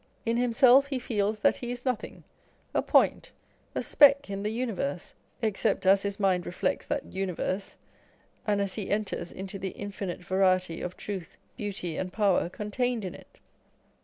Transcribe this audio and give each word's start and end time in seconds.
In 0.25 0.37
himself 0.37 0.87
he 0.87 0.97
feels 0.97 1.37
that 1.41 1.57
he 1.57 1.71
is 1.71 1.85
nothing, 1.85 2.23
a 2.73 2.81
point, 2.81 3.29
a 3.75 3.83
speck 3.83 4.31
in 4.31 4.41
the 4.41 4.49
universe, 4.51 5.13
except 5.43 5.85
as 5.85 6.01
his 6.01 6.19
mind 6.19 6.47
reflects 6.47 6.87
that 6.87 7.13
universe, 7.13 7.75
and 8.47 8.59
as 8.59 8.73
he 8.73 8.89
enters 8.89 9.31
into 9.31 9.59
the 9.59 9.69
infinite 9.77 10.23
variety 10.25 10.81
of 10.81 10.97
truth, 10.97 11.37
beauty, 11.55 11.97
and 11.97 12.11
power 12.11 12.49
contained 12.49 13.05
in 13.05 13.13
it. 13.13 13.37